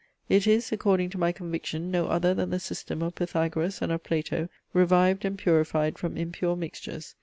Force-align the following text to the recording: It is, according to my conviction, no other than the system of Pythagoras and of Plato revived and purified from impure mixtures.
It 0.29 0.47
is, 0.47 0.71
according 0.71 1.11
to 1.11 1.19
my 1.19 1.31
conviction, 1.31 1.91
no 1.91 2.07
other 2.07 2.33
than 2.33 2.49
the 2.49 2.59
system 2.59 3.03
of 3.03 3.13
Pythagoras 3.13 3.83
and 3.83 3.91
of 3.91 4.01
Plato 4.03 4.49
revived 4.73 5.25
and 5.25 5.37
purified 5.37 5.99
from 5.99 6.17
impure 6.17 6.55
mixtures. 6.55 7.13